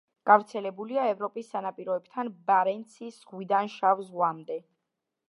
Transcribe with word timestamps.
გავრცელებულია 0.27 1.03
ევროპის 1.09 1.51
სანაპიროებთან 1.55 2.31
ბარენცის 2.47 3.21
ზღვიდან 3.27 3.71
შავ 3.75 4.03
ზღვამდე. 4.09 4.59